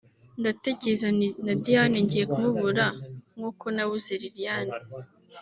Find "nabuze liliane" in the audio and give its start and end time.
3.75-4.73